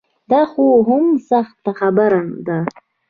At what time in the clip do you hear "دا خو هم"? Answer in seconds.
0.31-1.05